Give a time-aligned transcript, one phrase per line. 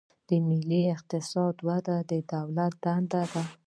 [0.27, 3.43] د ملي اقتصاد وده د دولت دنده ده.